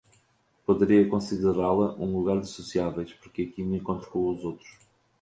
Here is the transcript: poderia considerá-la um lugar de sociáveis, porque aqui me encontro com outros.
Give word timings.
poderia 0.65 1.07
considerá-la 1.07 1.93
um 1.93 2.11
lugar 2.17 2.39
de 2.39 2.47
sociáveis, 2.47 3.13
porque 3.13 3.43
aqui 3.43 3.61
me 3.61 3.77
encontro 3.77 4.09
com 4.09 4.17
outros. 4.17 4.79